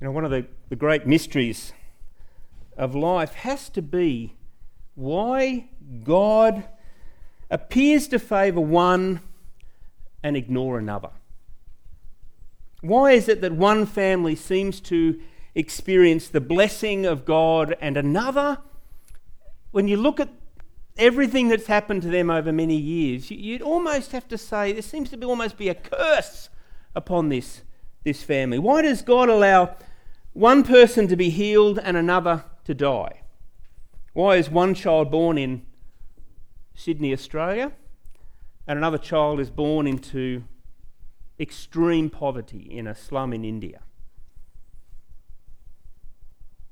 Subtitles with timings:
[0.00, 1.74] You know, one of the, the great mysteries
[2.74, 4.34] of life has to be
[4.94, 5.68] why
[6.02, 6.64] God
[7.50, 9.20] appears to favour one
[10.22, 11.10] and ignore another.
[12.80, 15.20] Why is it that one family seems to
[15.54, 18.56] experience the blessing of God and another,
[19.70, 20.30] when you look at
[20.96, 25.10] everything that's happened to them over many years, you'd almost have to say there seems
[25.10, 26.48] to be almost be a curse
[26.94, 27.60] upon this,
[28.02, 28.58] this family.
[28.58, 29.76] Why does God allow
[30.32, 33.22] one person to be healed and another to die?
[34.12, 35.62] Why is one child born in
[36.74, 37.72] Sydney, Australia,
[38.66, 40.44] and another child is born into
[41.38, 43.80] extreme poverty in a slum in India?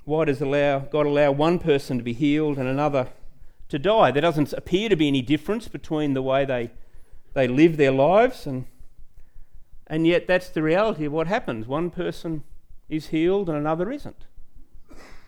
[0.05, 3.09] Why does allow, God allow one person to be healed and another
[3.69, 4.11] to die?
[4.11, 6.71] There doesn't appear to be any difference between the way they,
[7.33, 8.65] they live their lives, and,
[9.85, 11.67] and yet that's the reality of what happens.
[11.67, 12.43] One person
[12.89, 14.25] is healed and another isn't.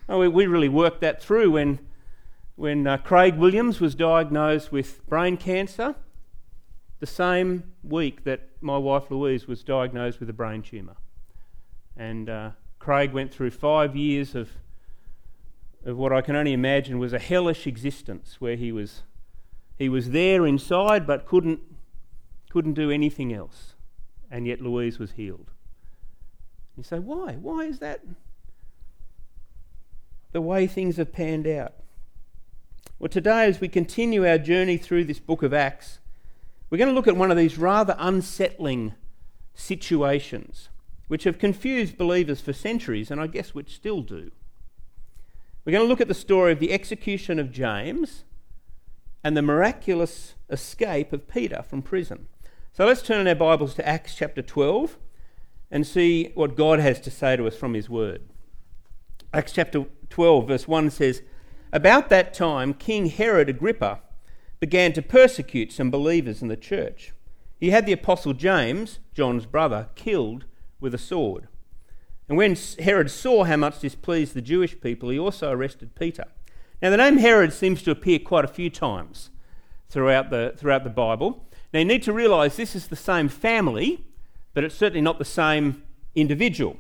[0.10, 1.80] Oh, we, we really worked that through when,
[2.56, 5.96] when uh, Craig Williams was diagnosed with brain cancer,
[7.00, 10.98] the same week that my wife Louise was diagnosed with a brain tumour.
[11.96, 14.50] And uh, Craig went through five years of,
[15.86, 19.04] of what I can only imagine was a hellish existence where he was,
[19.78, 21.62] he was there inside but couldn't,
[22.50, 23.76] couldn't do anything else.
[24.30, 25.51] And yet Louise was healed.
[26.82, 27.34] You say, why?
[27.34, 28.02] Why is that
[30.32, 31.74] the way things have panned out?
[32.98, 36.00] Well, today, as we continue our journey through this book of Acts,
[36.72, 38.96] we're going to look at one of these rather unsettling
[39.54, 40.70] situations
[41.08, 44.32] which have confused believers for centuries, and I guess which still do.
[45.64, 48.24] We're going to look at the story of the execution of James
[49.24, 52.28] and the miraculous escape of Peter from prison.
[52.74, 54.98] So let's turn in our Bibles to Acts chapter 12
[55.72, 58.22] and see what God has to say to us from His Word.
[59.34, 61.22] Acts chapter 12, verse 1 says,
[61.72, 64.02] About that time, King Herod Agrippa
[64.60, 67.14] began to persecute some believers in the church.
[67.60, 70.46] He had the apostle James, John's brother, killed
[70.80, 71.48] with a sword.
[72.28, 76.26] And when Herod saw how much this pleased the Jewish people, he also arrested Peter.
[76.82, 79.30] Now, the name Herod seems to appear quite a few times
[79.90, 81.48] throughout the, throughout the Bible.
[81.74, 84.06] Now, you need to realise this is the same family
[84.54, 85.84] but it's certainly not the same
[86.16, 86.78] individual.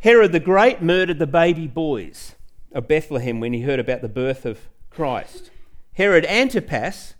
[0.00, 2.34] Herod the Great murdered the baby boys
[2.72, 4.58] of Bethlehem when he heard about the birth of
[4.90, 5.50] Christ.
[5.94, 7.14] Herod Antipas,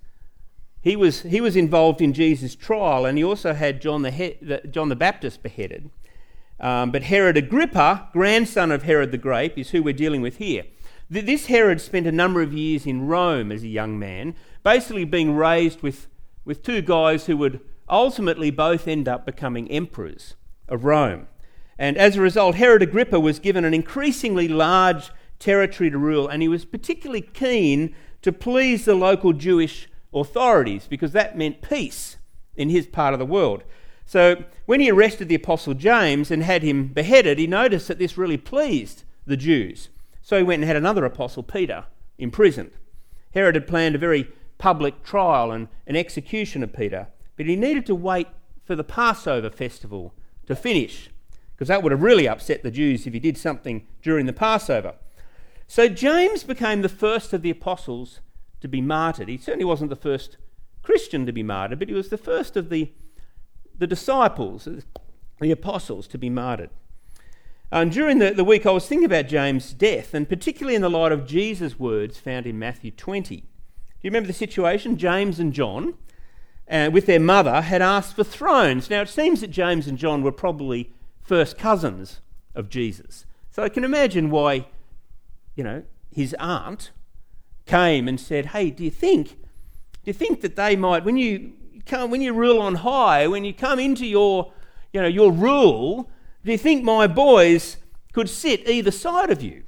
[0.81, 4.37] he was, he was involved in Jesus' trial and he also had John the, he,
[4.71, 5.91] John the Baptist beheaded.
[6.59, 10.65] Um, but Herod Agrippa, grandson of Herod the Great, is who we're dealing with here.
[11.11, 15.37] This Herod spent a number of years in Rome as a young man, basically being
[15.37, 16.06] raised with,
[16.44, 17.61] with two guys who would
[17.93, 20.35] ultimately both end up becoming emperors
[20.69, 21.29] of Rome.
[21.79, 26.43] And as a result, Herod Agrippa was given an increasingly large territory to rule, and
[26.43, 32.17] he was particularly keen to please the local Jewish authorities because that meant peace
[32.57, 33.63] in his part of the world.
[34.07, 38.19] So when he arrested the Apostle James and had him beheaded, he noticed that this
[38.19, 39.89] really pleased the Jews.
[40.21, 41.85] So he went and had another apostle, Peter,
[42.19, 42.73] imprisoned.
[43.35, 44.29] Herod had planned a very
[44.59, 47.09] public trial and an execution of Peter.
[47.43, 48.29] But he needed to wait
[48.65, 50.15] for the Passover festival
[50.47, 51.11] to finish,
[51.53, 54.95] because that would have really upset the Jews if he did something during the Passover.
[55.67, 58.21] So James became the first of the apostles
[58.61, 59.27] to be martyred.
[59.29, 60.37] He certainly wasn't the first
[60.85, 62.93] Christian to be martyred, but he was the first of the,
[63.77, 64.69] the disciples,
[65.41, 66.71] the apostles, to be martyred.
[67.73, 70.89] And during the, the week, I was thinking about James' death, and particularly in the
[70.89, 73.37] light of Jesus' words found in Matthew 20.
[73.39, 73.43] Do
[74.03, 74.97] you remember the situation?
[74.97, 75.95] James and John
[76.71, 78.89] uh, with their mother, had asked for thrones.
[78.89, 80.93] Now, it seems that James and John were probably
[81.23, 82.21] first cousins
[82.55, 83.27] of Jesus.
[83.50, 84.67] So I can imagine why,
[85.55, 86.91] you know, his aunt
[87.67, 89.37] came and said, Hey, do you think, do
[90.06, 91.53] you think that they might, when you
[91.87, 94.53] come, when you rule on high, when you come into your,
[94.93, 96.11] you know, your rule,
[96.44, 97.76] do you think my boys
[98.12, 99.64] could sit either side of you?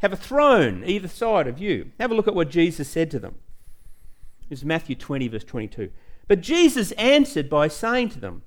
[0.00, 1.92] Have a throne either side of you?
[1.98, 3.36] Have a look at what Jesus said to them.
[4.50, 5.90] Is Matthew 20, verse 22.
[6.26, 8.42] But Jesus answered by saying to them,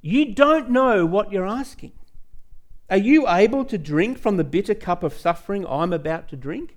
[0.00, 1.92] You don't know what you're asking.
[2.88, 6.76] Are you able to drink from the bitter cup of suffering I'm about to drink?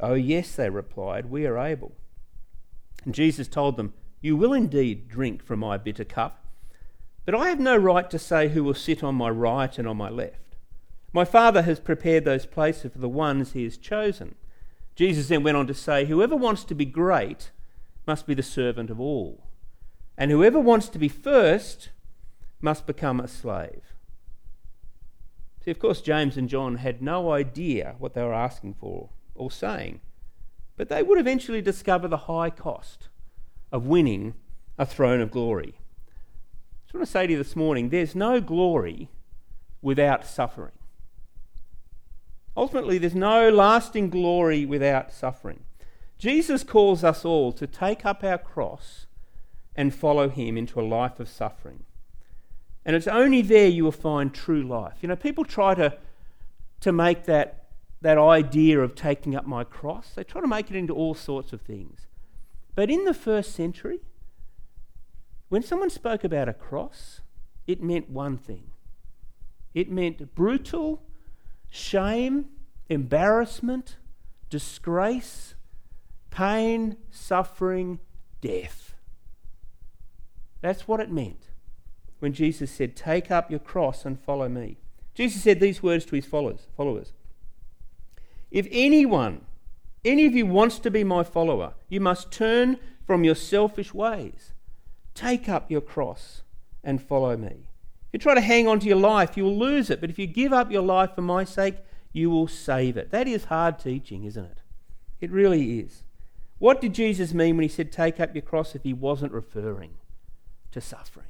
[0.00, 1.92] Oh, yes, they replied, We are able.
[3.04, 6.44] And Jesus told them, You will indeed drink from my bitter cup,
[7.24, 9.96] but I have no right to say who will sit on my right and on
[9.96, 10.56] my left.
[11.12, 14.34] My Father has prepared those places for the ones he has chosen.
[14.94, 17.50] Jesus then went on to say, Whoever wants to be great
[18.06, 19.46] must be the servant of all.
[20.16, 21.90] And whoever wants to be first
[22.60, 23.94] must become a slave.
[25.64, 29.50] See, of course, James and John had no idea what they were asking for or
[29.50, 30.00] saying,
[30.76, 33.08] but they would eventually discover the high cost
[33.70, 34.34] of winning
[34.76, 35.74] a throne of glory.
[35.76, 39.08] I just want to say to you this morning there's no glory
[39.80, 40.72] without suffering.
[42.56, 45.60] Ultimately, there's no lasting glory without suffering.
[46.22, 49.06] Jesus calls us all to take up our cross
[49.74, 51.82] and follow him into a life of suffering.
[52.84, 54.98] And it's only there you will find true life.
[55.00, 55.98] You know, people try to,
[56.78, 57.64] to make that,
[58.02, 61.52] that idea of taking up my cross, they try to make it into all sorts
[61.52, 62.06] of things.
[62.76, 63.98] But in the first century,
[65.48, 67.22] when someone spoke about a cross,
[67.66, 68.70] it meant one thing
[69.74, 71.02] it meant brutal
[71.68, 72.44] shame,
[72.88, 73.96] embarrassment,
[74.50, 75.56] disgrace,
[76.32, 78.00] pain, suffering,
[78.40, 78.94] death.
[80.60, 81.50] That's what it meant
[82.18, 84.78] when Jesus said, Take up your cross and follow me.
[85.14, 87.12] Jesus said these words to his followers, followers.
[88.50, 89.42] If anyone,
[90.04, 94.52] any of you wants to be my follower, you must turn from your selfish ways.
[95.14, 96.42] Take up your cross
[96.82, 97.68] and follow me.
[98.06, 100.00] If you try to hang on to your life, you will lose it.
[100.00, 101.76] But if you give up your life for my sake,
[102.12, 103.10] you will save it.
[103.10, 104.58] That is hard teaching, isn't it?
[105.20, 106.04] It really is.
[106.62, 109.94] What did Jesus mean when he said, Take up your cross, if he wasn't referring
[110.70, 111.26] to suffering?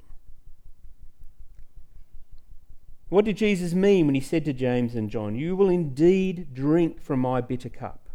[3.08, 7.00] What did Jesus mean when he said to James and John, You will indeed drink
[7.00, 8.11] from my bitter cup?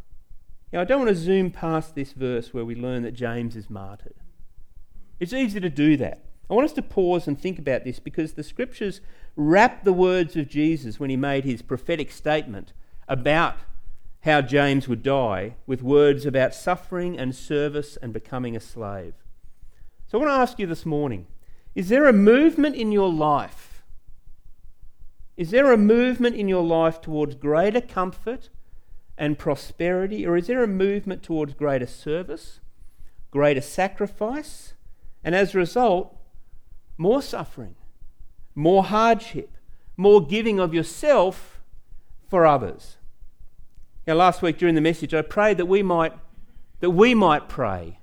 [0.72, 3.68] Now, I don't want to zoom past this verse where we learn that James is
[3.68, 4.18] martyred.
[5.20, 6.24] It's easy to do that.
[6.52, 9.02] I want us to pause and think about this because the scriptures
[9.36, 12.74] wrap the words of Jesus when he made his prophetic statement
[13.08, 13.56] about
[14.22, 19.14] how James would die with words about suffering and service and becoming a slave.
[20.08, 21.28] So I want to ask you this morning
[21.76, 23.84] is there a movement in your life?
[25.36, 28.50] Is there a movement in your life towards greater comfort
[29.18, 32.60] and prosperity, or is there a movement towards greater service,
[33.32, 34.74] greater sacrifice,
[35.24, 36.16] and as a result,
[36.98, 37.76] more suffering,
[38.56, 39.58] more hardship,
[39.96, 41.62] more giving of yourself
[42.28, 42.97] for others.
[44.08, 46.14] Now, last week during the message, I prayed that we might,
[46.80, 48.00] that we might pray,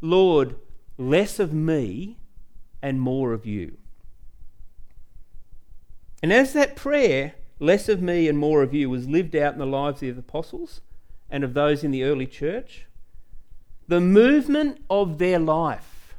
[0.00, 0.54] Lord,
[0.96, 2.16] less of me
[2.80, 3.76] and more of you.
[6.22, 9.58] And as that prayer, less of me and more of you, was lived out in
[9.58, 10.80] the lives of the apostles
[11.28, 12.86] and of those in the early church,
[13.88, 16.14] the movement of their life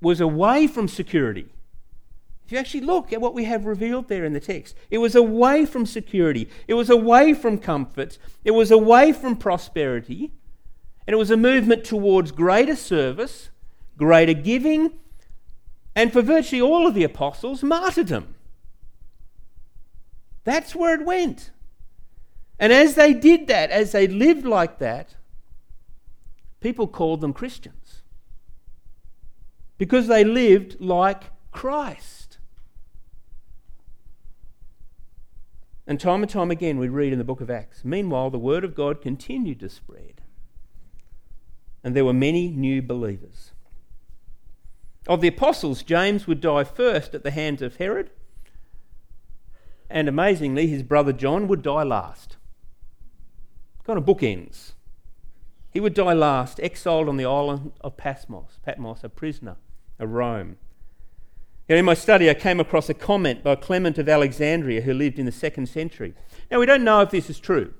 [0.00, 1.50] was away from security.
[2.50, 5.14] If you actually look at what we have revealed there in the text, it was
[5.14, 10.32] away from security, it was away from comfort, it was away from prosperity,
[11.06, 13.50] and it was a movement towards greater service,
[13.96, 14.98] greater giving,
[15.94, 18.34] and for virtually all of the apostles, martyrdom.
[20.42, 21.52] That's where it went.
[22.58, 25.14] And as they did that, as they lived like that,
[26.58, 28.02] people called them Christians
[29.78, 31.22] because they lived like
[31.52, 32.19] Christ.
[35.90, 37.84] And time and time again, we read in the book of Acts.
[37.84, 40.20] Meanwhile, the word of God continued to spread,
[41.82, 43.50] and there were many new believers.
[45.08, 48.10] Of the apostles, James would die first at the hands of Herod,
[49.90, 52.36] and amazingly, his brother John would die last.
[53.82, 54.74] Kind of bookends.
[55.72, 59.56] He would die last, exiled on the island of Patmos, Patmos, a prisoner
[59.98, 60.56] of Rome.
[61.78, 65.26] In my study, I came across a comment by Clement of Alexandria who lived in
[65.26, 66.14] the second century.
[66.50, 67.72] Now, we don't know if this is true.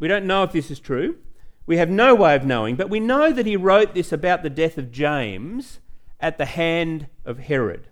[0.00, 1.18] We don't know if this is true.
[1.64, 4.50] We have no way of knowing, but we know that he wrote this about the
[4.50, 5.78] death of James
[6.18, 7.86] at the hand of Herod.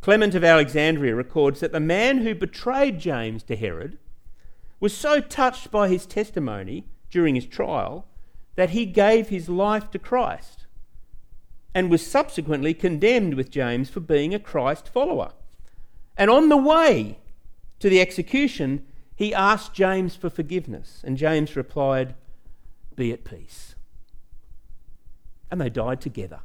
[0.00, 3.98] Clement of Alexandria records that the man who betrayed James to Herod
[4.80, 8.06] was so touched by his testimony during his trial
[8.54, 10.65] that he gave his life to Christ
[11.76, 15.32] and was subsequently condemned with James for being a Christ follower.
[16.16, 17.18] And on the way
[17.80, 22.14] to the execution, he asked James for forgiveness, and James replied,
[22.94, 23.74] Be at peace.
[25.50, 26.40] And they died together.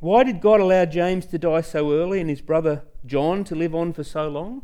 [0.00, 3.76] Why did God allow James to die so early and his brother John to live
[3.76, 4.62] on for so long?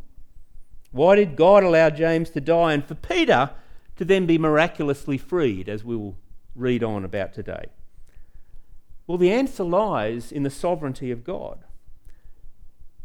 [0.91, 3.51] Why did God allow James to die and for Peter
[3.95, 6.17] to then be miraculously freed, as we will
[6.53, 7.67] read on about today?
[9.11, 11.65] Well, the answer lies in the sovereignty of God.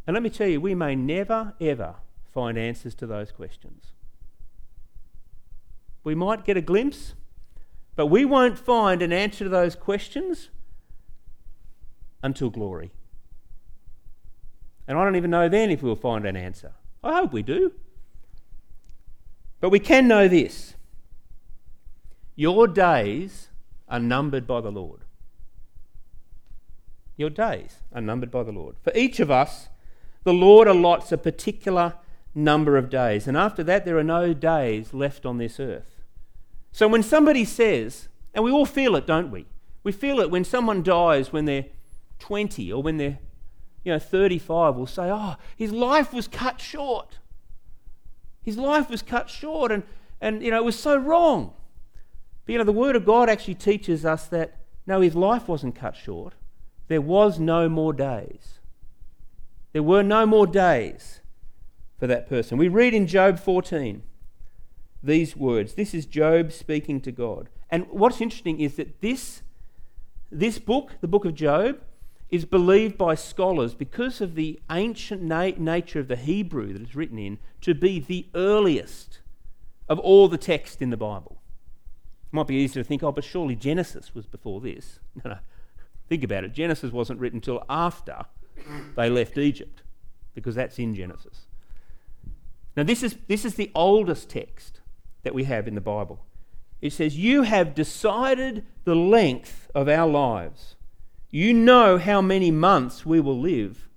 [0.07, 1.97] And let me tell you, we may never, ever
[2.33, 3.87] find answers to those questions.
[6.05, 7.15] We might get a glimpse,
[7.97, 10.51] but we won't find an answer to those questions
[12.23, 12.93] until glory.
[14.87, 16.71] And I don't even know then if we'll find an answer.
[17.03, 17.73] I hope we do.
[19.59, 20.77] But we can know this
[22.37, 23.49] your days
[23.89, 25.01] are numbered by the Lord.
[27.17, 28.77] Your days are numbered by the Lord.
[28.83, 29.69] For each of us,
[30.25, 31.95] the Lord allots a particular
[32.35, 33.27] number of days.
[33.27, 36.03] And after that, there are no days left on this earth.
[36.73, 39.47] So when somebody says, and we all feel it, don't we?
[39.83, 41.67] We feel it when someone dies when they're
[42.19, 43.19] 20 or when they're
[43.85, 47.19] you know 35 we'll say oh his life was cut short
[48.43, 49.85] his life was cut short and
[50.21, 51.53] and you know it was so wrong
[52.45, 54.57] but you know the word of god actually teaches us that
[54.87, 56.35] no his life wasn't cut short
[56.89, 58.61] there was no more days
[59.73, 61.21] there were no more days
[61.99, 64.03] for that person we read in job 14
[65.03, 69.43] these words this is job speaking to god and what's interesting is that this
[70.31, 71.81] this book, the book of Job,
[72.31, 76.97] is believed by scholars because of the ancient na- nature of the Hebrew that it's
[76.97, 79.21] written in to be the earliest
[79.89, 81.41] of all the text in the Bible.
[82.27, 84.99] It might be easy to think, oh, but surely Genesis was before this.
[85.25, 85.39] No, no.
[86.09, 86.53] Think about it.
[86.53, 88.25] Genesis wasn't written until after
[88.97, 89.83] they left Egypt,
[90.35, 91.47] because that's in Genesis.
[92.77, 94.81] Now, this is, this is the oldest text
[95.23, 96.25] that we have in the Bible.
[96.81, 100.77] It says, You have decided the length of our lives.
[101.31, 103.89] You know how many months we will live.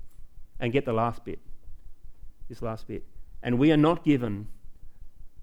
[0.60, 1.40] And get the last bit.
[2.50, 3.06] This last bit.
[3.42, 4.48] And we are not given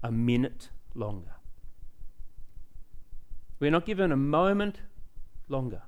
[0.03, 1.31] a minute longer.
[3.59, 4.81] We're not given a moment
[5.47, 5.81] longer.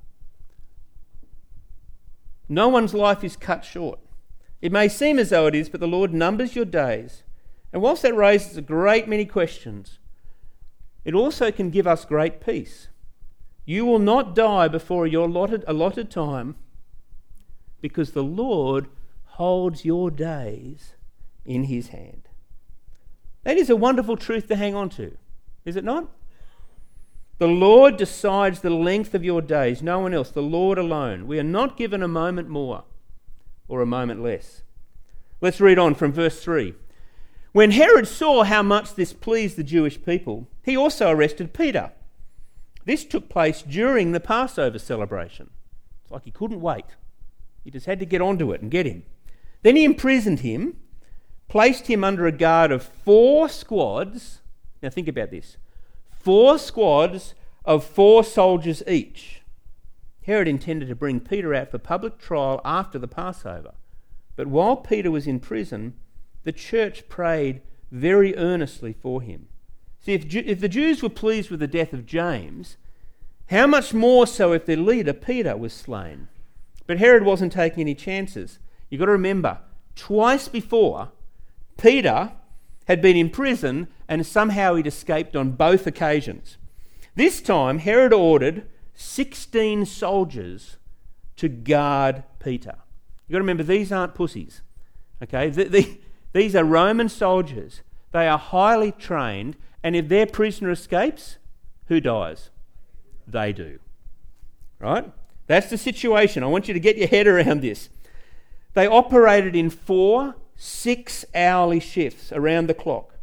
[2.50, 4.00] No one's life is cut short.
[4.60, 7.24] It may seem as though it is, but the Lord numbers your days.
[7.72, 10.00] And whilst that raises a great many questions,
[11.06, 12.89] it also can give us great peace.
[13.65, 16.56] You will not die before your allotted, allotted time
[17.82, 18.88] because the Lord
[19.25, 20.96] holds your days
[21.46, 22.27] in his hand.
[23.44, 25.15] That is a wonderful truth to hang on to,
[25.65, 26.10] is it not?
[27.39, 31.25] The Lord decides the length of your days, no one else, the Lord alone.
[31.25, 32.84] We are not given a moment more
[33.69, 34.62] or a moment less.
[35.39, 36.74] Let's read on from verse 3.
[37.53, 41.93] When Herod saw how much this pleased the Jewish people, he also arrested Peter.
[42.84, 45.50] This took place during the Passover celebration.
[46.03, 46.86] It's like he couldn't wait.
[47.63, 49.03] He just had to get onto it and get him.
[49.62, 50.75] Then he imprisoned him,
[51.48, 54.41] placed him under a guard of four squads.
[54.84, 55.55] Now think about this
[56.20, 57.34] four squads
[57.66, 59.42] of four soldiers each.
[60.24, 63.74] Herod intended to bring Peter out for public trial after the Passover.
[64.36, 65.96] But while Peter was in prison,
[66.44, 67.62] the church prayed
[67.92, 69.48] very earnestly for him.
[70.02, 72.78] See, if, if the Jews were pleased with the death of James,
[73.48, 76.28] how much more so if their leader, Peter, was slain?
[76.86, 78.60] But Herod wasn't taking any chances.
[78.90, 79.60] You've got to remember,
[79.96, 81.12] twice before,
[81.78, 82.32] Peter
[82.89, 86.58] had been in prison and somehow he'd escaped on both occasions.
[87.15, 88.65] This time, Herod ordered
[88.96, 90.77] 16 soldiers
[91.38, 92.75] to guard Peter.
[93.27, 94.63] You've got to remember, these aren't pussies.
[95.22, 95.50] Okay?
[95.51, 96.00] The, the,
[96.34, 97.81] these are Roman soldiers.
[98.12, 101.38] They are highly trained, and if their prisoner escapes,
[101.89, 102.50] who dies?
[103.27, 103.77] They do.
[104.79, 105.12] Right?
[105.46, 106.41] That's the situation.
[106.41, 107.89] I want you to get your head around this.
[108.74, 113.16] They operated in four six hourly shifts around the clock.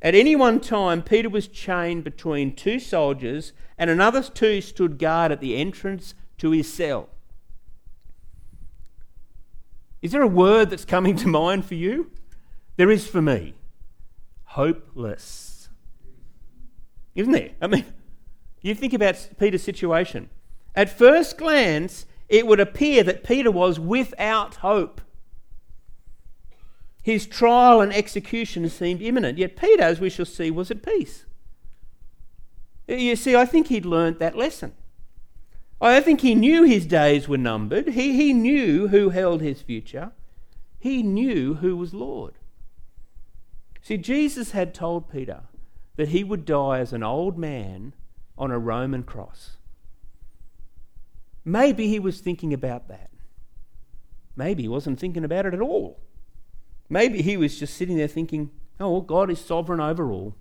[0.00, 5.32] At any one time, Peter was chained between two soldiers, and another two stood guard
[5.32, 7.08] at the entrance to his cell.
[10.02, 12.12] Is there a word that's coming to mind for you?
[12.76, 13.54] There is for me
[14.44, 15.68] hopeless.
[17.16, 17.50] Isn't there?
[17.60, 17.86] I mean,
[18.60, 20.30] you think about Peter's situation.
[20.76, 25.00] At first glance, it would appear that Peter was without hope.
[27.04, 31.26] His trial and execution seemed imminent, yet Peter, as we shall see, was at peace.
[32.88, 34.72] You see, I think he'd learnt that lesson.
[35.82, 37.88] I think he knew his days were numbered.
[37.88, 40.12] He, he knew who held his future.
[40.78, 42.38] He knew who was Lord.
[43.82, 45.42] See, Jesus had told Peter
[45.96, 47.92] that he would die as an old man
[48.38, 49.58] on a Roman cross.
[51.44, 53.10] Maybe he was thinking about that.
[54.36, 56.00] Maybe he wasn't thinking about it at all.
[56.94, 60.36] Maybe he was just sitting there thinking, oh, well, God is sovereign over all.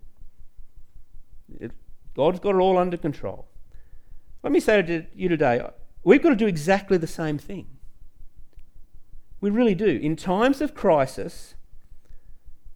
[2.15, 3.47] God's got it all under control.
[4.43, 5.67] Let me say to you today
[6.03, 7.65] we've got to do exactly the same thing.
[9.41, 9.87] We really do.
[9.87, 11.55] In times of crisis,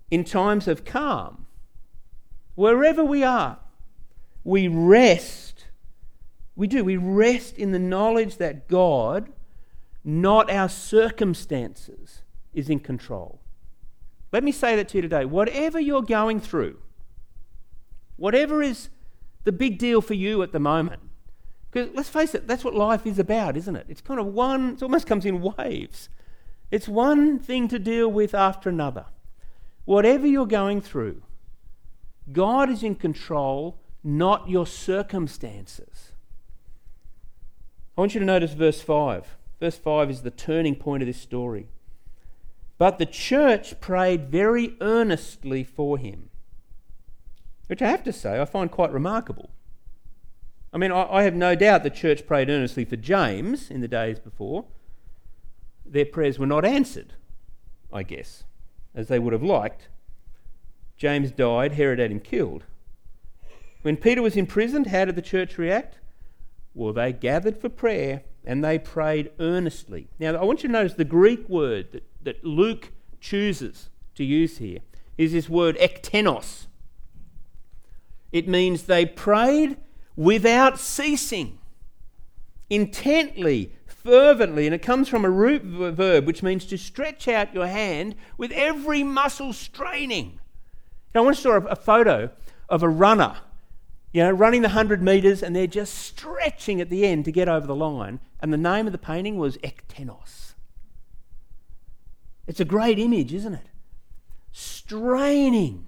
[0.10, 1.46] in times of calm.
[2.56, 3.60] Wherever we are,
[4.44, 5.66] we rest.
[6.56, 6.84] We do.
[6.84, 9.32] We rest in the knowledge that God,
[10.04, 12.24] not our circumstances,
[12.56, 13.40] is in control.
[14.32, 15.26] Let me say that to you today.
[15.26, 16.80] Whatever you're going through,
[18.18, 18.90] whatever is
[19.44, 21.02] the big deal for you at the moment,
[21.72, 23.86] because let's face it, that's what life is about, isn't it?
[23.90, 26.10] It's kind of one, it almost comes in waves.
[26.72, 29.06] It's one thing to deal with after another.
[29.86, 31.22] Whatever you're going through,
[32.32, 36.12] God is in control, not your circumstances.
[37.98, 39.38] I want you to notice verse 5.
[39.60, 41.70] Verse 5 is the turning point of this story.
[42.78, 46.30] But the church prayed very earnestly for him,
[47.68, 49.50] which I have to say I find quite remarkable.
[50.74, 54.20] I mean, I, have no doubt the church prayed earnestly for James in the days
[54.20, 54.66] before.
[55.86, 57.14] Their prayers were not answered,
[57.92, 58.44] I guess,
[58.94, 59.88] as they would have liked.
[60.98, 62.66] James died, Herod had him killed.
[63.82, 66.00] When Peter was imprisoned, how did the church react?
[66.74, 70.08] Well, they gathered for prayer and they prayed earnestly.
[70.20, 72.92] Now, I want you to notice the Greek word that, that Luke
[73.22, 74.80] chooses to use here
[75.18, 76.68] is this word ektenos.
[78.34, 79.78] It means they prayed
[80.18, 81.58] without ceasing,
[82.70, 87.68] intently, fervently, and it comes from a root verb which means to stretch out your
[87.68, 90.42] hand with every muscle straining.
[91.16, 92.30] Now, I want to show a photo
[92.68, 93.38] of a runner
[94.14, 97.48] you know, running the 100 metres and they're just stretching at the end to get
[97.48, 98.20] over the line.
[98.40, 100.47] And the name of the painting was Ektenos.
[102.48, 103.68] It's a great image, isn't it?
[104.52, 105.88] Straining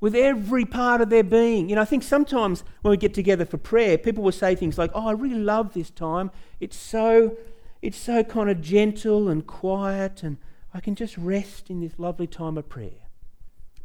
[0.00, 1.68] with every part of their being.
[1.68, 4.78] You know, I think sometimes when we get together for prayer, people will say things
[4.78, 6.30] like, "Oh, I really love this time.
[6.60, 7.36] It's so
[7.82, 10.38] it's so kind of gentle and quiet and
[10.74, 13.08] I can just rest in this lovely time of prayer."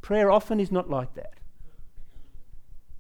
[0.02, 1.40] Prayer often is not like that.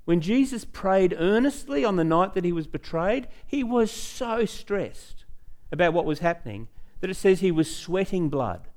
[0.05, 5.25] When Jesus prayed earnestly on the night that he was betrayed, he was so stressed
[5.71, 6.67] about what was happening
[6.99, 8.67] that it says he was sweating blood.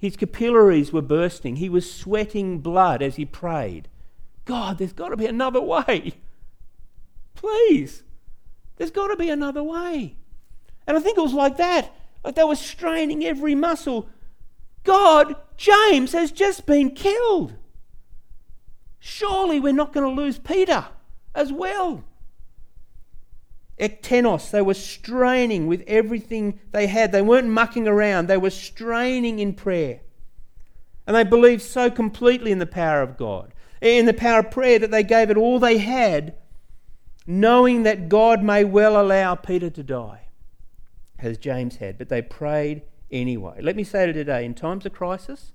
[0.00, 1.56] His capillaries were bursting.
[1.56, 3.86] He was sweating blood as he prayed.
[4.46, 6.14] God, there's got to be another way.
[7.34, 8.02] Please.
[8.76, 10.16] There's got to be another way.
[10.86, 11.94] And I think it was like that.
[12.24, 14.08] Like they were straining every muscle.
[14.84, 17.52] God, James has just been killed.
[18.98, 20.86] Surely we're not going to lose Peter
[21.34, 22.04] as well.
[23.80, 27.12] Ektenos, they were straining with everything they had.
[27.12, 30.00] They weren't mucking around, they were straining in prayer.
[31.06, 34.78] And they believed so completely in the power of God, in the power of prayer,
[34.78, 36.34] that they gave it all they had,
[37.26, 40.28] knowing that God may well allow Peter to die,
[41.18, 41.96] as James had.
[41.96, 43.60] But they prayed anyway.
[43.62, 45.52] Let me say to today, in times of crisis,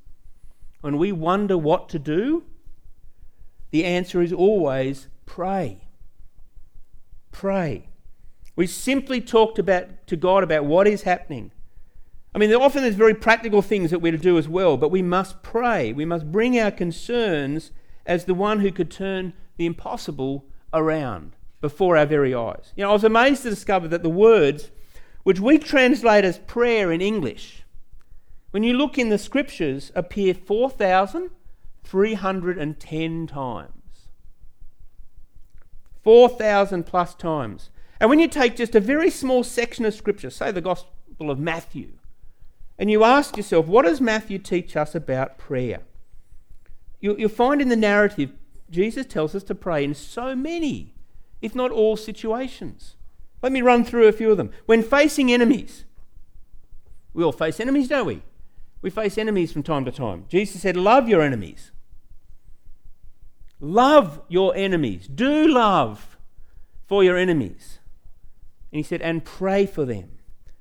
[0.82, 2.44] when we wonder what to do,
[3.70, 5.88] the answer is always pray.
[7.32, 7.90] Pray.
[8.56, 11.52] We simply talked about to God about what is happening.
[12.34, 15.02] I mean, often there's very practical things that we're to do as well, but we
[15.02, 15.94] must pray.
[15.94, 17.72] We must bring our concerns
[18.06, 22.74] as the one who could turn the impossible around before our very eyes.
[22.76, 24.70] You know, I was amazed to discover that the words
[25.24, 27.64] which we translate as prayer in English,
[28.52, 33.72] when you look in the scriptures, appear 4,310 times.
[36.04, 37.70] 4,000 plus times.
[38.00, 41.40] And when you take just a very small section of Scripture, say the Gospel of
[41.40, 41.94] Matthew,
[42.78, 45.82] and you ask yourself, what does Matthew teach us about prayer?
[47.00, 48.32] You'll, you'll find in the narrative,
[48.70, 50.94] Jesus tells us to pray in so many,
[51.42, 52.96] if not all, situations.
[53.42, 54.52] Let me run through a few of them.
[54.66, 55.86] When facing enemies,
[57.14, 58.24] we all face enemies, don't we?
[58.82, 60.26] We face enemies from time to time.
[60.28, 61.72] Jesus said, Love your enemies.
[63.60, 65.08] Love your enemies.
[65.08, 66.18] Do love
[66.88, 67.80] for your enemies.
[68.76, 70.18] And he said, and pray for them.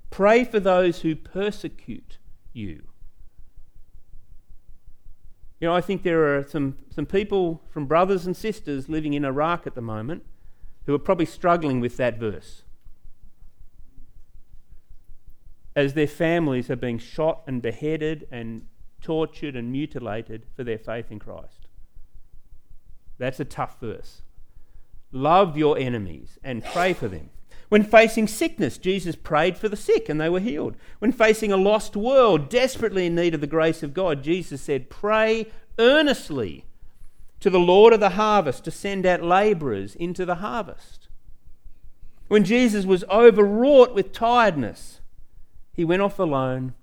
[0.09, 2.19] Pray for those who persecute
[2.53, 2.85] you.
[5.59, 9.25] You know, I think there are some, some people from brothers and sisters living in
[9.25, 10.23] Iraq at the moment
[10.87, 12.63] who are probably struggling with that verse.
[15.75, 18.69] As their families are being shot and beheaded and
[19.03, 21.67] tortured and mutilated for their faith in Christ.
[23.19, 24.23] That's a tough verse.
[25.11, 27.31] Love your enemies and pray for them.
[27.75, 30.77] When facing sickness, Jesus prayed for the sick and they were healed.
[31.01, 34.91] When facing a lost world desperately in need of the grace of God, Jesus said,
[34.91, 36.67] Pray earnestly
[37.41, 41.09] to the Lord of the harvest to send out labourers into the harvest.
[42.29, 45.01] When Jesus was overwrought with tiredness,
[45.73, 46.75] he went off alone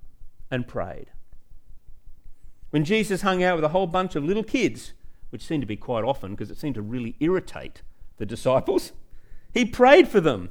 [0.51, 1.07] and prayed.
[2.71, 4.91] When Jesus hung out with a whole bunch of little kids
[5.29, 7.81] which seemed to be quite often because it seemed to really irritate
[8.17, 8.91] the disciples.
[9.53, 10.49] He prayed for them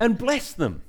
[0.00, 0.82] and bless them.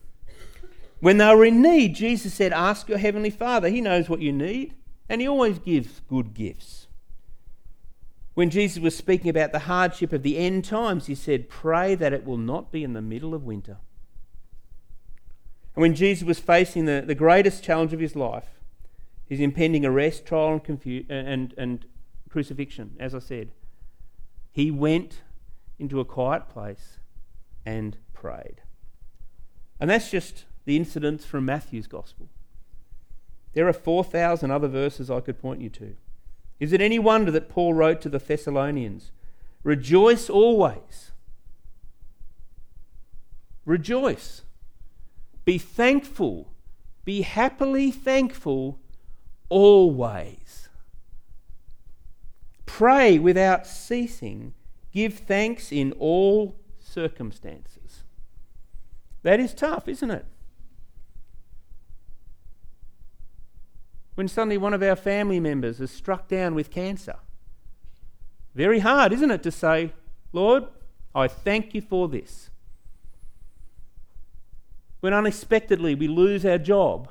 [1.00, 3.70] When they were in need, Jesus said, Ask your heavenly Father.
[3.70, 4.74] He knows what you need,
[5.08, 6.88] and He always gives good gifts.
[8.34, 12.13] When Jesus was speaking about the hardship of the end times, He said, Pray that
[12.13, 13.78] it will not be in the middle of winter.
[15.76, 18.48] And when Jesus was facing the, the greatest challenge of his life,
[19.28, 21.86] his impending arrest, trial, and, confu- uh, and, and
[22.30, 23.52] crucifixion, as I said,
[24.52, 25.22] he went
[25.78, 27.00] into a quiet place
[27.65, 28.62] and prayed.
[29.80, 32.30] And that's just the incidents from Matthew's Gospel.
[33.54, 35.96] There are 4,000 other verses I could point you to.
[36.60, 39.12] Is it any wonder that Paul wrote to the Thessalonians,
[39.64, 41.12] Rejoice always?
[43.66, 44.44] Rejoice.
[45.44, 46.52] Be thankful.
[47.04, 48.80] Be happily thankful
[49.50, 50.70] always.
[52.66, 54.54] Pray without ceasing.
[54.92, 57.85] Give thanks in all circumstances.
[59.26, 60.26] That is tough, isn't it?
[64.14, 67.16] When suddenly one of our family members is struck down with cancer.
[68.54, 69.92] Very hard, isn't it, to say,
[70.32, 70.66] Lord,
[71.14, 72.50] I thank you for this
[75.06, 77.10] when unexpectedly we lose our job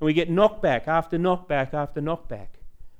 [0.00, 2.48] and we get knockback after knockback after knockback,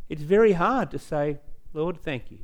[0.09, 1.39] it's very hard to say,
[1.75, 2.39] Lord, thank you.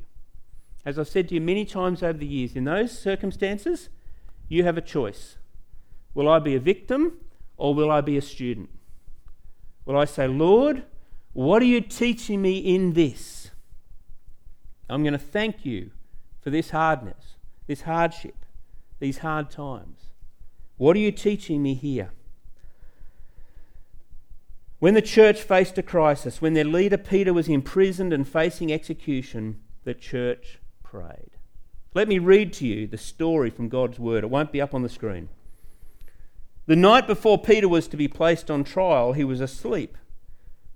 [0.85, 3.87] As I've said to you many times over the years, in those circumstances,
[4.49, 5.37] you have a choice.
[6.15, 7.19] Will I be a victim
[7.57, 8.69] or will I be a student?
[9.85, 10.83] Will I say, Lord,
[11.33, 13.51] what are you teaching me in this?
[14.89, 15.91] I'm going to thank you
[16.41, 17.35] for this hardness,
[17.67, 18.45] this hardship,
[18.99, 19.99] these hard times.
[20.77, 22.11] What are you teaching me here?
[24.79, 29.61] When the church faced a crisis, when their leader Peter was imprisoned and facing execution,
[29.83, 31.31] the church prayed.
[31.93, 34.23] Let me read to you the story from God's word.
[34.23, 35.29] It won't be up on the screen.
[36.67, 39.97] The night before Peter was to be placed on trial, he was asleep,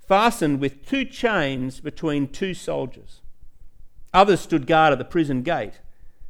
[0.08, 3.21] fastened with two chains between two soldiers.
[4.13, 5.80] Others stood guard at the prison gate.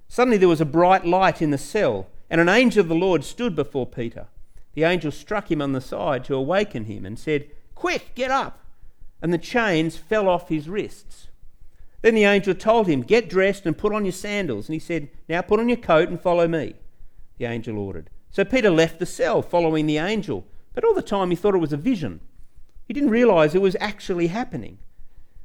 [0.07, 3.23] Suddenly there was a bright light in the cell and an angel of the Lord
[3.23, 4.27] stood before Peter.
[4.73, 8.59] The angel struck him on the side to awaken him and said, Quick, get up!
[9.21, 11.27] And the chains fell off his wrists.
[12.01, 14.69] Then the angel told him, Get dressed and put on your sandals.
[14.69, 16.75] And he said, Now put on your coat and follow me.
[17.37, 18.09] The angel ordered.
[18.31, 20.45] So Peter left the cell, following the angel.
[20.73, 22.21] But all the time he thought it was a vision.
[22.87, 24.77] He didn't realize it was actually happening.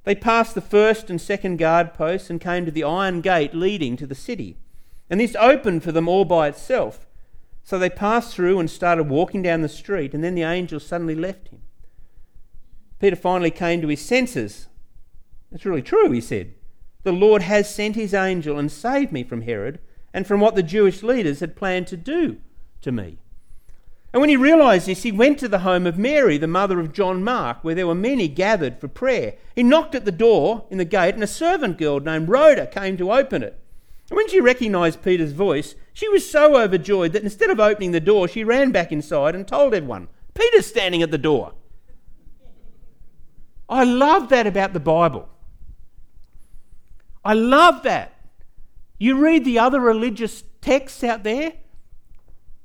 [0.04, 3.96] They passed the first and second guard posts and came to the iron gate leading
[3.96, 4.58] to the city.
[5.08, 7.06] And this opened for them all by itself.
[7.62, 11.14] So they passed through and started walking down the street, and then the angel suddenly
[11.14, 11.62] left him.
[13.00, 14.68] Peter finally came to his senses.
[15.50, 16.54] That's really true, he said.
[17.02, 19.78] The Lord has sent his angel and saved me from Herod
[20.12, 22.38] and from what the Jewish leaders had planned to do
[22.84, 23.18] to me.
[24.12, 26.92] And when he realized this, he went to the home of Mary, the mother of
[26.92, 29.34] John Mark, where there were many gathered for prayer.
[29.56, 32.96] He knocked at the door in the gate, and a servant girl named Rhoda came
[32.98, 33.58] to open it.
[34.08, 38.00] And when she recognized Peter's voice, she was so overjoyed that instead of opening the
[38.00, 41.54] door, she ran back inside and told everyone, Peter's standing at the door.
[43.68, 45.28] I love that about the Bible.
[47.24, 48.12] I love that.
[48.98, 51.54] You read the other religious texts out there,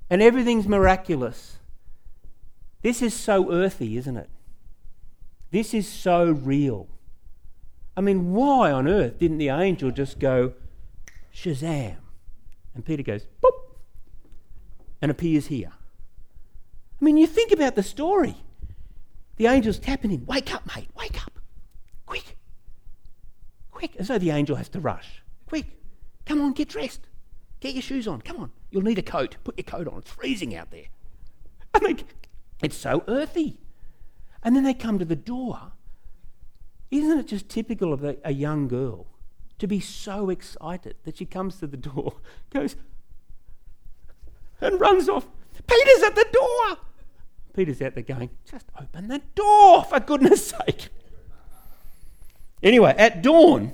[0.10, 1.58] and everything's miraculous.
[2.82, 4.30] This is so earthy, isn't it?
[5.52, 6.88] This is so real.
[7.98, 10.54] I mean, why on earth didn't the angel just go,
[11.34, 11.98] Shazam.
[12.74, 13.52] And Peter goes, boop,
[15.02, 15.72] and appears here.
[17.02, 18.36] I mean, you think about the story.
[19.38, 21.39] The angel's tapping him, wake up, mate, wake up.
[22.06, 22.38] Quick.
[23.72, 23.95] Quick.
[23.98, 25.24] As though the angel has to rush.
[25.48, 25.65] Quick.
[26.26, 27.02] Come on, get dressed.
[27.60, 28.22] Get your shoes on.
[28.22, 28.52] Come on.
[28.72, 29.38] You'll need a coat.
[29.44, 30.00] Put your coat on.
[30.00, 30.86] It's freezing out there.
[31.74, 32.00] I mean,
[32.62, 33.60] it's so earthy.
[34.44, 35.74] And then they come to the door.
[36.92, 39.08] Isn't it just typical of a, a young girl?
[39.60, 42.16] to be so excited that she comes to the door,
[42.50, 42.76] goes,
[44.60, 45.28] and runs off.
[45.68, 46.78] Peter's at the door.
[47.54, 50.90] Peter's out there going, just open the door, for goodness sake.
[52.64, 53.74] Anyway, at dawn,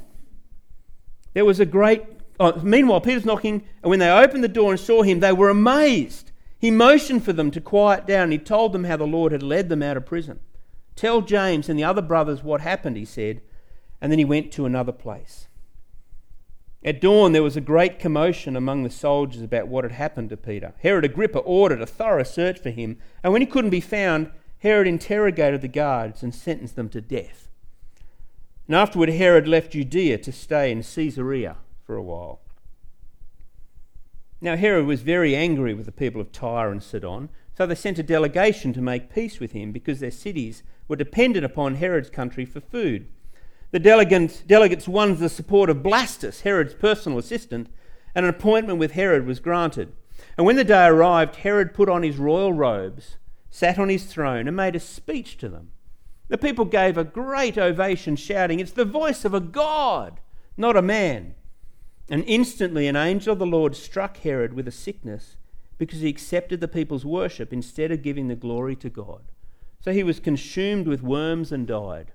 [1.34, 2.04] there was a great.
[2.40, 5.50] Oh, meanwhile, Peter's knocking, and when they opened the door and saw him, they were
[5.50, 6.32] amazed.
[6.60, 8.32] He motioned for them to quiet down.
[8.32, 10.40] He told them how the Lord had led them out of prison.
[10.96, 13.42] Tell James and the other brothers what happened, he said,
[14.02, 15.48] and then he went to another place.
[16.84, 20.38] At dawn, there was a great commotion among the soldiers about what had happened to
[20.38, 20.74] Peter.
[20.80, 24.88] Herod Agrippa ordered a thorough search for him, and when he couldn't be found, Herod
[24.88, 27.50] interrogated the guards and sentenced them to death.
[28.68, 32.42] And afterward, Herod left Judea to stay in Caesarea for a while.
[34.42, 38.00] Now, Herod was very angry with the people of Tyre and Sidon, So they sent
[38.00, 42.46] a delegation to make peace with him because their cities were dependent upon Herod's country
[42.46, 43.08] for food.
[43.72, 47.70] The delegates, delegates won the support of Blastus, Herod's personal assistant,
[48.14, 49.94] and an appointment with Herod was granted.
[50.38, 53.18] And when the day arrived, Herod put on his royal robes,
[53.50, 55.72] sat on his throne, and made a speech to them.
[56.28, 60.20] The people gave a great ovation, shouting, It's the voice of a God,
[60.58, 61.36] not a man.
[62.10, 65.38] And instantly an angel of the Lord struck Herod with a sickness
[65.78, 69.22] because he accepted the people's worship instead of giving the glory to God.
[69.82, 72.12] So he was consumed with worms and died.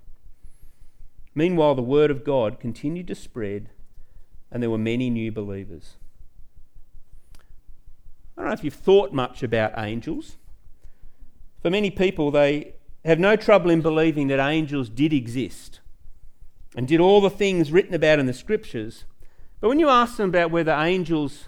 [1.35, 3.69] Meanwhile, the word of God continued to spread,
[4.51, 5.97] and there were many new believers.
[8.37, 10.37] I don't know if you've thought much about angels.
[11.63, 12.75] For many people, they
[13.05, 15.81] have no trouble in believing that angels did exist
[16.75, 19.05] and did all the things written about in the scriptures.
[19.61, 21.45] But when you ask them about whether angels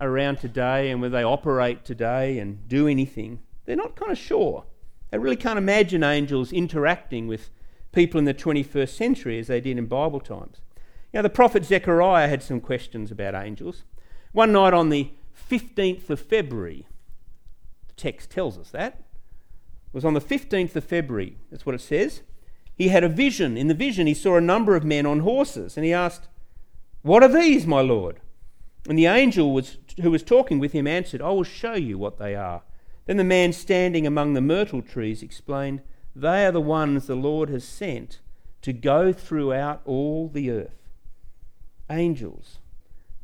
[0.00, 4.18] are around today and whether they operate today and do anything, they're not kind of
[4.18, 4.64] sure.
[5.10, 7.50] They really can't imagine angels interacting with
[7.92, 10.60] people in the 21st century as they did in Bible times.
[11.14, 13.84] Know, the prophet Zechariah had some questions about angels.
[14.32, 15.10] One night on the
[15.50, 16.86] 15th of February,
[17.88, 21.80] the text tells us that, it was on the 15th of February, that's what it
[21.80, 22.20] says.
[22.74, 23.56] He had a vision.
[23.56, 26.27] In the vision, he saw a number of men on horses, and he asked,
[27.08, 28.20] What are these, my Lord?
[28.86, 32.18] And the angel was, who was talking with him answered, I will show you what
[32.18, 32.64] they are.
[33.06, 35.80] Then the man standing among the myrtle trees explained,
[36.14, 38.20] They are the ones the Lord has sent
[38.60, 40.90] to go throughout all the earth.
[41.88, 42.58] Angels.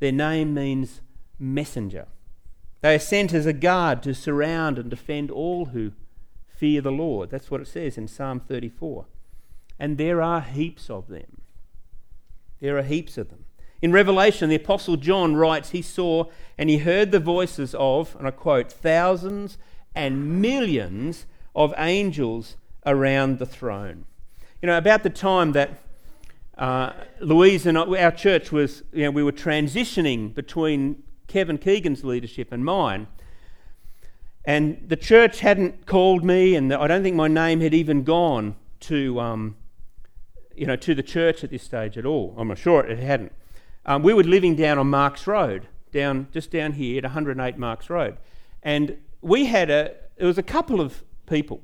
[0.01, 1.03] Their name means
[1.39, 2.07] messenger.
[2.81, 5.93] They are sent as a guard to surround and defend all who
[6.49, 7.29] fear the Lord.
[7.29, 9.05] That's what it says in Psalm 34.
[9.79, 11.43] And there are heaps of them.
[12.61, 13.44] There are heaps of them.
[13.85, 16.25] In Revelation, the Apostle John writes he saw
[16.57, 19.59] and he heard the voices of, and I quote, thousands
[19.95, 24.07] and millions of angels around the throne.
[24.63, 25.81] You know, about the time that
[26.57, 32.53] uh, Louise and our church was, you know, we were transitioning between Kevin Keegan's leadership
[32.53, 33.07] and mine.
[34.47, 38.57] And the church hadn't called me, and I don't think my name had even gone
[38.81, 39.57] to, um,
[40.57, 42.35] you know, to the church at this stage at all.
[42.39, 43.33] I'm sure it hadn't.
[43.87, 47.91] Um, we were living down on Marks Road, down just down here at 108 Marks
[47.91, 48.17] Road,
[48.63, 49.95] and we had a.
[50.17, 51.61] It was a couple of people.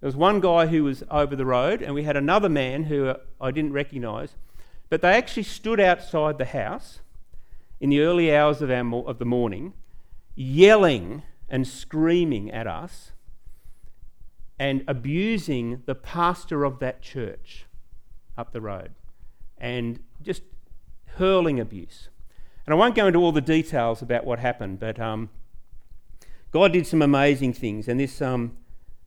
[0.00, 3.06] There was one guy who was over the road, and we had another man who
[3.06, 4.34] uh, I didn't recognise,
[4.90, 7.00] but they actually stood outside the house
[7.80, 9.74] in the early hours of, our, of the morning,
[10.34, 13.12] yelling and screaming at us
[14.58, 17.66] and abusing the pastor of that church
[18.36, 18.92] up the road
[19.58, 20.42] and just
[21.16, 22.08] hurling abuse.
[22.66, 25.30] And I won't go into all the details about what happened, but um,
[26.52, 27.88] God did some amazing things.
[27.88, 28.56] And this, um,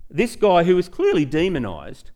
[0.10, 2.12] this guy, who was clearly demonized,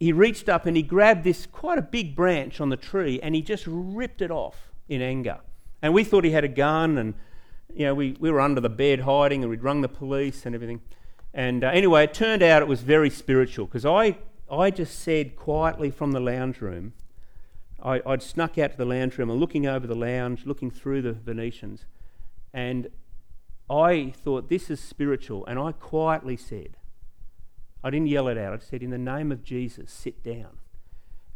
[0.00, 3.34] he reached up and he grabbed this quite a big branch on the tree and
[3.34, 5.40] he just ripped it off in anger.
[5.82, 7.14] And we thought he had a gun and
[7.74, 10.54] you know, we, we were under the bed hiding and we'd rung the police and
[10.54, 10.80] everything.
[11.34, 14.18] And uh, anyway, it turned out it was very spiritual because I,
[14.50, 16.94] I just said quietly from the lounge room,
[17.82, 21.02] I, I'd snuck out to the lounge room and looking over the lounge, looking through
[21.02, 21.84] the Venetians,
[22.52, 22.88] and
[23.70, 25.44] I thought this is spiritual.
[25.46, 26.76] And I quietly said,
[27.84, 30.58] I didn't yell it out, I said, In the name of Jesus, sit down.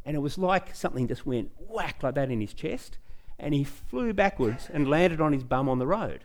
[0.04, 2.98] And it was like something just went whack like that in his chest
[3.42, 6.24] and he flew backwards and landed on his bum on the road.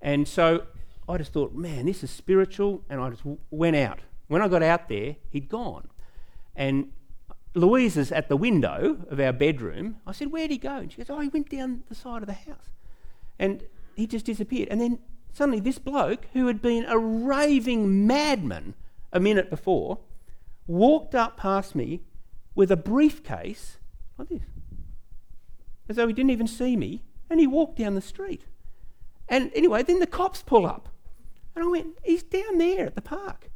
[0.00, 0.66] And so
[1.08, 4.00] I just thought, man, this is spiritual, and I just w- went out.
[4.28, 5.88] When I got out there, he'd gone.
[6.54, 6.92] And
[7.54, 9.96] Louise is at the window of our bedroom.
[10.06, 10.76] I said, Where'd he go?
[10.76, 12.70] And she goes, Oh, he went down the side of the house.
[13.38, 13.64] And
[13.96, 14.68] he just disappeared.
[14.70, 14.98] And then
[15.32, 18.74] suddenly, this bloke, who had been a raving madman
[19.12, 19.98] a minute before,
[20.66, 22.02] walked up past me
[22.54, 23.78] with a briefcase
[24.18, 24.42] like this
[25.88, 28.44] as though he didn't even see me, and he walked down the street.
[29.28, 30.88] And anyway, then the cops pull up.
[31.54, 33.50] And I went, he's down there at the park,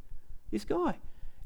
[0.51, 0.97] this guy.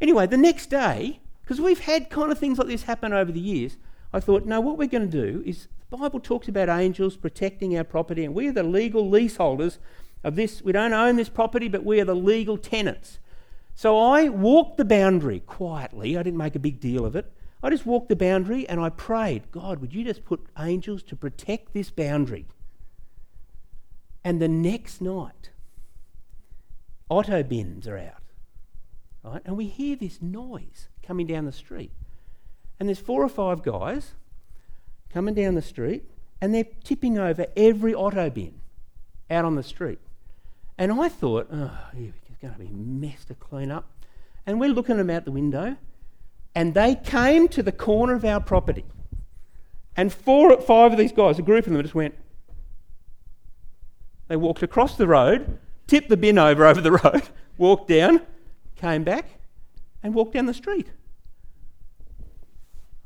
[0.01, 3.39] Anyway, the next day, because we've had kind of things like this happen over the
[3.39, 3.77] years,
[4.11, 7.77] I thought, no, what we're going to do is the Bible talks about angels protecting
[7.77, 9.79] our property, and we are the legal leaseholders
[10.25, 10.61] of this.
[10.61, 13.19] We don't own this property, but we are the legal tenants.
[13.75, 16.17] So I walked the boundary quietly.
[16.17, 17.31] I didn't make a big deal of it.
[17.63, 21.15] I just walked the boundary and I prayed, God, would you just put angels to
[21.15, 22.45] protect this boundary?
[24.21, 25.51] And the next night,
[27.07, 28.23] auto bins are out,
[29.23, 29.41] right?
[29.45, 31.91] And we hear this noise coming down the street.
[32.79, 34.13] And there's four or five guys
[35.11, 36.03] coming down the street
[36.41, 38.59] and they're tipping over every auto bin
[39.29, 39.99] out on the street.
[40.77, 43.89] And I thought, oh, it's going to be a mess to clean up.
[44.45, 45.75] And we're looking at them out the window,
[46.55, 48.85] and they came to the corner of our property.
[49.95, 52.15] And four, or five of these guys, a group of them, just went.
[54.27, 57.23] They walked across the road, tipped the bin over over the road,
[57.57, 58.21] walked down,
[58.75, 59.25] came back,
[60.03, 60.87] and walked down the street.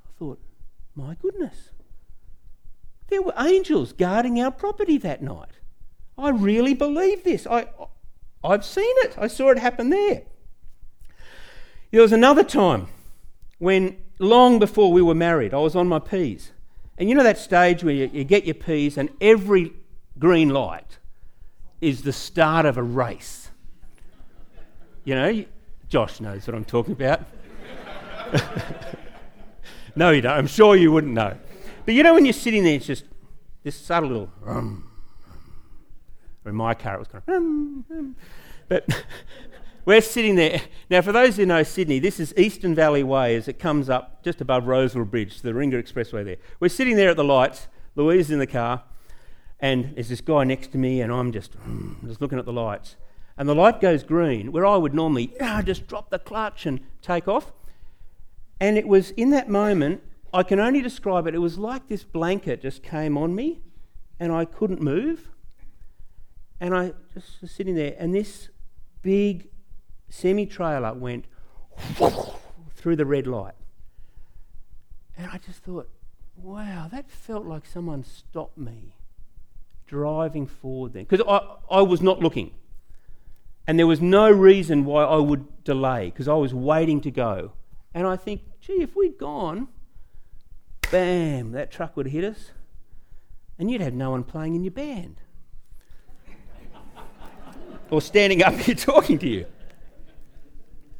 [0.05, 0.39] I thought,
[0.95, 1.69] my goodness.
[3.07, 5.59] There were angels guarding our property that night.
[6.17, 7.45] I really believe this.
[7.45, 7.67] I,
[8.43, 9.15] I've seen it.
[9.17, 10.23] I saw it happen there.
[11.91, 12.87] There was another time
[13.57, 16.51] when, long before we were married, I was on my P's.
[16.97, 19.73] And you know that stage where you, you get your P's and every
[20.17, 20.99] green light
[21.81, 23.49] is the start of a race.
[25.03, 25.45] You know,
[25.89, 27.23] Josh knows what I'm talking about.
[30.01, 30.35] no, you don't.
[30.35, 31.37] I'm sure you wouldn't know.
[31.85, 33.05] But you know, when you're sitting there, it's just
[33.61, 34.31] this subtle little.
[34.47, 34.89] Um,
[36.43, 37.35] in my car, it was kind of.
[37.35, 38.15] Um, um.
[38.67, 39.03] But
[39.85, 40.59] we're sitting there.
[40.89, 44.23] Now, for those who know Sydney, this is Eastern Valley Way as it comes up
[44.23, 46.37] just above Roseville Bridge, the Ringa Expressway there.
[46.59, 47.67] We're sitting there at the lights.
[47.95, 48.81] Louise is in the car,
[49.59, 51.55] and there's this guy next to me, and I'm just,
[52.07, 52.95] just looking at the lights.
[53.37, 56.79] And the light goes green, where I would normally ah, just drop the clutch and
[57.03, 57.53] take off.
[58.61, 62.03] And it was in that moment, I can only describe it, it was like this
[62.03, 63.59] blanket just came on me,
[64.19, 65.31] and I couldn't move.
[66.59, 68.49] And I just was sitting there, and this
[69.01, 69.49] big
[70.09, 71.25] semi trailer went
[72.75, 73.55] through the red light.
[75.17, 75.89] And I just thought,
[76.35, 78.95] wow, that felt like someone stopped me
[79.87, 81.05] driving forward then.
[81.05, 82.51] Because I, I was not looking.
[83.65, 87.53] And there was no reason why I would delay, because I was waiting to go.
[87.93, 89.67] And I think, gee, if we'd gone,
[90.91, 92.51] bam, that truck would have hit us,
[93.59, 95.17] and you'd have no one playing in your band
[97.91, 99.45] or standing up here talking to you.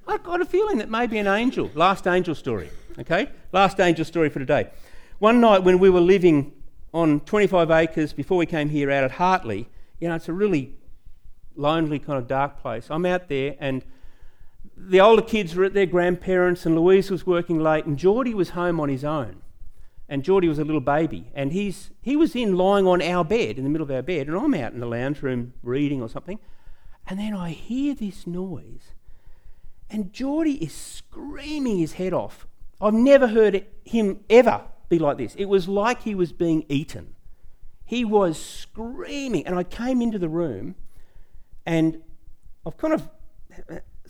[0.08, 2.70] I've got a feeling that maybe an angel, last angel story,
[3.00, 3.30] okay?
[3.52, 4.70] Last angel story for today.
[5.20, 6.52] One night when we were living
[6.94, 9.70] on 25 acres before we came here out at Hartley,
[10.00, 10.74] you know, it's a really
[11.56, 12.88] lonely kind of dark place.
[12.90, 13.86] I'm out there and
[14.90, 18.50] the older kids were at their grandparents and Louise was working late and Geordie was
[18.50, 19.42] home on his own.
[20.10, 23.58] And Geordie was a little baby and he's, he was in lying on our bed,
[23.58, 26.10] in the middle of our bed, and I'm out in the lounge room reading or
[26.10, 26.40] something.
[27.08, 28.94] And then I hear this noise,
[29.90, 32.48] and Geordie is screaming his head off.
[32.80, 35.36] I've never heard him ever be like this.
[35.36, 37.16] It was like he was being eaten.
[37.84, 40.76] He was screaming, and I came into the room,
[41.66, 42.02] and
[42.66, 43.10] I've kind of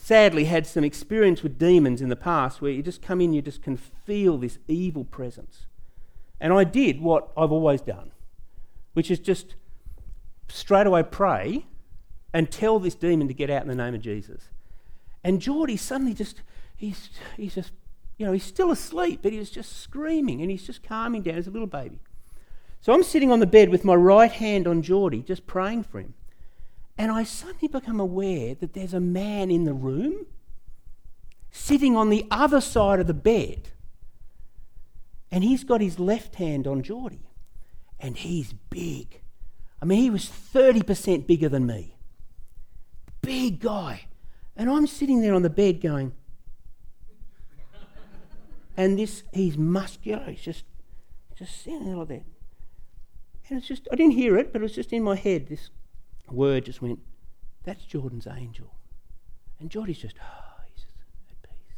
[0.02, 3.42] sadly had some experience with demons in the past where you just come in, you
[3.42, 5.68] just can feel this evil presence.
[6.40, 8.12] And I did what I've always done,
[8.94, 9.54] which is just
[10.48, 11.68] straight away pray
[12.34, 14.50] and tell this demon to get out in the name of Jesus.
[15.24, 16.42] And Geordie suddenly just,
[16.76, 17.72] he's, he's just,
[18.18, 21.46] you know, he's still asleep, but he's just screaming and he's just calming down as
[21.46, 22.00] a little baby.
[22.80, 26.00] So I'm sitting on the bed with my right hand on Geordie, just praying for
[26.00, 26.16] him.
[27.02, 30.28] And I suddenly become aware that there's a man in the room
[31.50, 33.70] sitting on the other side of the bed.
[35.32, 37.32] And he's got his left hand on Geordie.
[38.00, 39.22] And he's big.
[39.82, 41.96] I mean, he was 30% bigger than me
[43.24, 44.02] big guy.
[44.56, 46.12] And I'm sitting there on the bed going,
[48.78, 50.66] and this, he's muscular, he's just,
[51.36, 52.26] just sitting there like that.
[53.50, 55.48] And it's just, I didn't hear it, but it was just in my head.
[55.48, 55.72] This
[56.34, 57.00] word just went,
[57.64, 58.74] that's Jordan's angel.
[59.60, 60.86] And Geordie's just, oh, he's
[61.32, 61.78] at peace.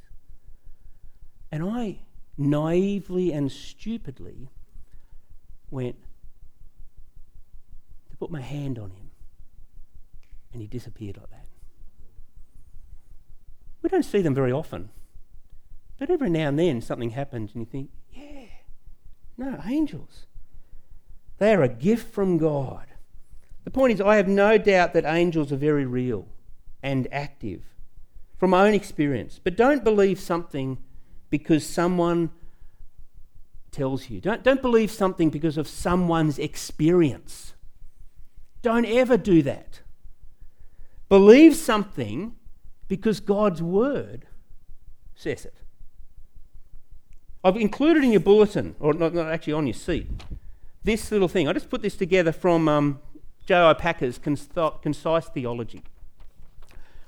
[1.52, 2.00] And I
[2.38, 4.50] naively and stupidly
[5.70, 5.96] went
[8.10, 9.12] to put my hand on him
[10.54, 11.46] and he disappeared like that.
[13.82, 14.89] We don't see them very often.
[15.98, 18.46] But every now and then something happens and you think, yeah,
[19.38, 20.26] no, angels.
[21.38, 22.93] They are a gift from God.
[23.64, 26.28] The point is, I have no doubt that angels are very real
[26.82, 27.61] and active
[28.38, 29.39] from my own experience.
[29.41, 30.78] But don't believe something
[31.30, 32.30] because someone
[33.72, 34.22] tells you.
[34.22, 37.53] Don't, don't believe something because of someone's experience.
[38.61, 39.82] Don't ever do that.
[41.09, 42.36] Believe something
[42.88, 44.26] because God's word
[45.16, 45.55] says it.
[47.43, 50.07] I've included in your bulletin, or not, not actually on your seat,
[50.84, 51.47] this little thing.
[51.47, 52.99] I just put this together from um,
[53.46, 53.74] J.I.
[53.74, 55.84] Packer's Concise Theology.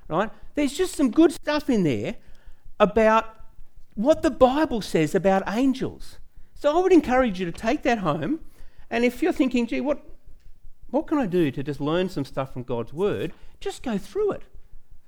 [0.07, 0.29] Right?
[0.55, 2.15] There's just some good stuff in there
[2.79, 3.25] about
[3.95, 6.19] what the Bible says about angels.
[6.53, 8.41] So I would encourage you to take that home,
[8.89, 10.03] and if you're thinking, gee, what,
[10.89, 13.33] what can I do to just learn some stuff from God's Word?
[13.59, 14.43] Just go through it.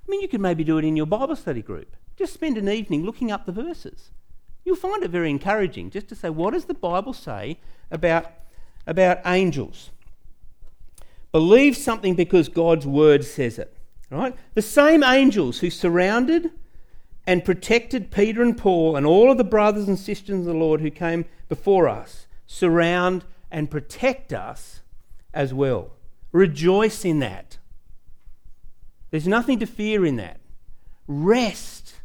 [0.06, 1.94] I mean, you could maybe do it in your Bible study group.
[2.16, 4.10] Just spend an evening looking up the verses.
[4.64, 7.60] You'll find it very encouraging just to say, what does the Bible say
[7.90, 8.30] about,
[8.86, 9.90] about angels?
[11.32, 13.76] Believe something because God's Word says it.
[14.10, 14.34] Right?
[14.54, 16.50] The same angels who surrounded
[17.26, 20.80] and protected Peter and Paul and all of the brothers and sisters of the Lord
[20.80, 24.80] who came before us surround and protect us
[25.34, 25.92] as well.
[26.32, 27.58] Rejoice in that.
[29.10, 30.40] There's nothing to fear in that.
[31.06, 31.96] Rest.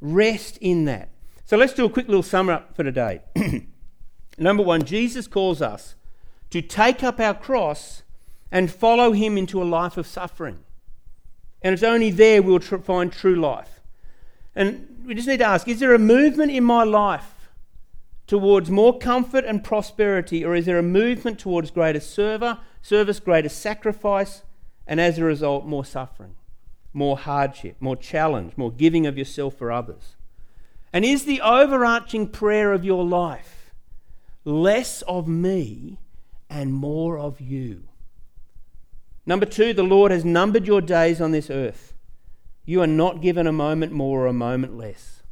[0.00, 1.10] Rest in that.
[1.44, 3.20] So let's do a quick little sum up for today.
[4.38, 5.94] Number one, Jesus calls us
[6.50, 8.02] to take up our cross
[8.50, 10.58] and follow him into a life of suffering.
[11.62, 13.80] And it's only there we'll tr- find true life.
[14.54, 17.50] And we just need to ask is there a movement in my life
[18.26, 23.48] towards more comfort and prosperity, or is there a movement towards greater server, service, greater
[23.48, 24.42] sacrifice,
[24.86, 26.34] and as a result, more suffering,
[26.92, 30.16] more hardship, more challenge, more giving of yourself for others?
[30.92, 33.72] And is the overarching prayer of your life
[34.44, 35.98] less of me
[36.48, 37.82] and more of you?
[39.26, 41.92] Number two, the Lord has numbered your days on this earth.
[42.64, 45.22] You are not given a moment more or a moment less.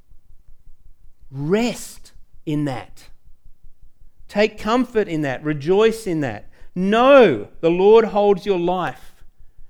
[1.31, 2.13] Rest
[2.45, 3.09] in that.
[4.29, 5.45] Take comfort in that.
[5.45, 6.51] Rejoice in that.
[6.75, 9.25] Know the Lord holds your life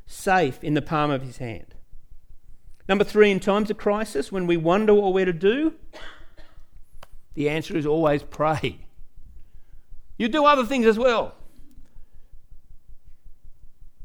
[0.06, 1.74] safe in the palm of his hand.
[2.88, 5.74] Number three, in times of crisis, when we wonder what we're to do,
[7.34, 8.86] the answer is always pray.
[10.16, 11.34] You do other things as well.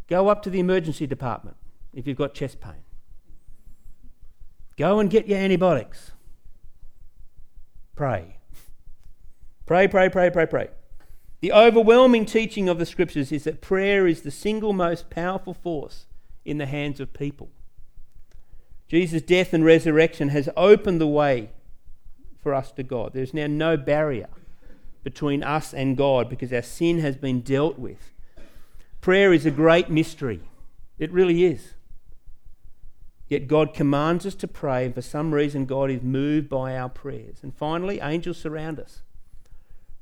[0.10, 1.56] Go up to the emergency department
[1.94, 2.84] if you've got chest pain.
[4.76, 6.12] Go and get your antibiotics.
[7.96, 8.38] Pray.
[9.66, 10.70] Pray, pray, pray, pray, pray.
[11.42, 16.06] The overwhelming teaching of the scriptures is that prayer is the single most powerful force
[16.44, 17.50] in the hands of people.
[18.88, 21.52] Jesus' death and resurrection has opened the way
[22.42, 23.14] for us to God.
[23.14, 24.30] There's now no barrier
[25.04, 28.12] between us and God because our sin has been dealt with.
[29.02, 30.42] Prayer is a great mystery.
[30.98, 31.74] It really is.
[33.28, 36.90] Yet God commands us to pray, and for some reason, God is moved by our
[36.90, 37.38] prayers.
[37.44, 39.04] And finally, angels surround us.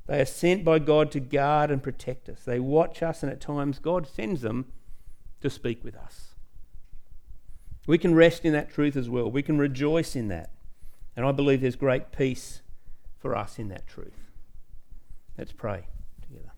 [0.08, 2.44] They are sent by God to guard and protect us.
[2.46, 4.72] They watch us, and at times, God sends them
[5.42, 6.36] to speak with us.
[7.86, 9.30] We can rest in that truth as well.
[9.30, 10.52] We can rejoice in that.
[11.16, 12.62] And I believe there's great peace
[13.20, 14.32] for us in that truth.
[15.38, 15.88] Let's pray
[16.22, 16.52] together.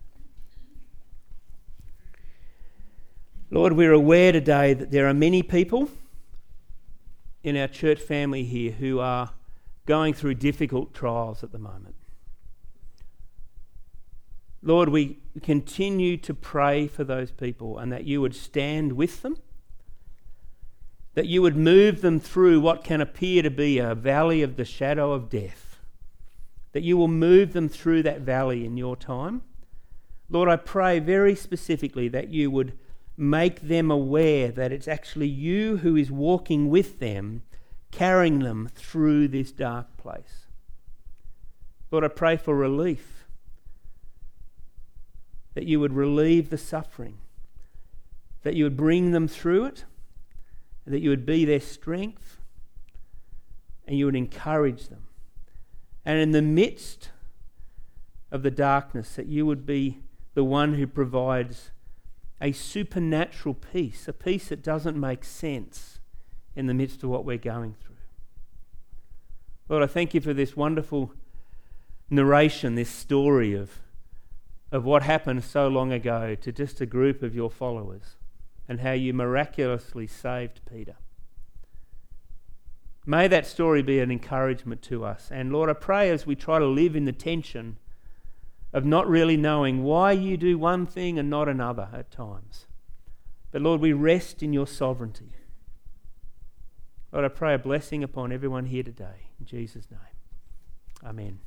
[3.51, 5.89] Lord, we're aware today that there are many people
[7.41, 9.31] in our church family here who are
[9.87, 11.95] going through difficult trials at the moment.
[14.61, 19.37] Lord, we continue to pray for those people and that you would stand with them,
[21.15, 24.65] that you would move them through what can appear to be a valley of the
[24.65, 25.79] shadow of death,
[26.73, 29.41] that you will move them through that valley in your time.
[30.29, 32.77] Lord, I pray very specifically that you would
[33.19, 37.43] make them aware that it's actually you who is walking with them,
[37.91, 40.47] carrying them through this dark place.
[41.91, 43.25] Lord, I pray for relief,
[45.53, 47.17] that you would relieve the suffering,
[48.43, 49.83] that you would bring them through it,
[50.85, 52.39] that you would be their strength,
[53.85, 55.07] and you would encourage them.
[56.05, 57.09] And in the midst
[58.31, 59.99] of the darkness, that you would be
[60.35, 61.71] the one who provides
[62.41, 65.99] a supernatural peace, a peace that doesn't make sense
[66.55, 67.95] in the midst of what we're going through.
[69.67, 71.13] Lord, I thank you for this wonderful
[72.09, 73.71] narration, this story of,
[74.71, 78.15] of what happened so long ago to just a group of your followers
[78.67, 80.95] and how you miraculously saved Peter.
[83.05, 85.29] May that story be an encouragement to us.
[85.31, 87.77] And Lord, I pray as we try to live in the tension
[88.71, 92.67] of not really knowing why you do one thing and not another at times.
[93.51, 95.31] But Lord, we rest in your sovereignty.
[97.11, 99.31] Lord, I pray a blessing upon everyone here today.
[99.39, 99.99] In Jesus' name.
[101.03, 101.39] Amen.